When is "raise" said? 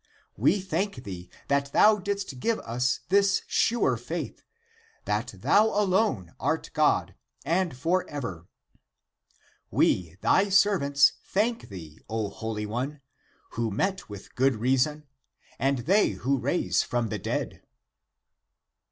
16.39-16.81